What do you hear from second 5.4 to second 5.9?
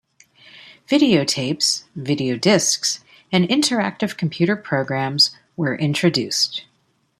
were